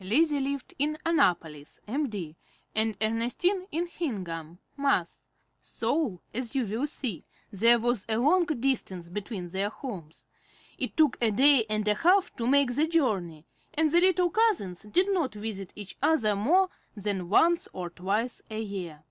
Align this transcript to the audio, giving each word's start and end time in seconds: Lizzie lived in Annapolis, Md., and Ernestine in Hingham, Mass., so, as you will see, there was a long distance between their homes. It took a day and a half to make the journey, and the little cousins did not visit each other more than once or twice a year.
Lizzie 0.00 0.40
lived 0.40 0.72
in 0.78 0.96
Annapolis, 1.04 1.78
Md., 1.86 2.36
and 2.74 2.96
Ernestine 3.02 3.66
in 3.70 3.86
Hingham, 3.86 4.58
Mass., 4.78 5.28
so, 5.60 6.22
as 6.32 6.54
you 6.54 6.64
will 6.64 6.86
see, 6.86 7.26
there 7.50 7.78
was 7.78 8.06
a 8.08 8.16
long 8.16 8.46
distance 8.46 9.10
between 9.10 9.48
their 9.48 9.68
homes. 9.68 10.26
It 10.78 10.96
took 10.96 11.18
a 11.20 11.30
day 11.30 11.66
and 11.68 11.86
a 11.86 11.96
half 11.96 12.34
to 12.36 12.46
make 12.46 12.74
the 12.74 12.86
journey, 12.86 13.44
and 13.74 13.90
the 13.90 14.00
little 14.00 14.30
cousins 14.30 14.84
did 14.84 15.10
not 15.12 15.34
visit 15.34 15.74
each 15.76 15.98
other 16.02 16.34
more 16.34 16.70
than 16.96 17.28
once 17.28 17.68
or 17.74 17.90
twice 17.90 18.40
a 18.50 18.62
year. 18.62 19.04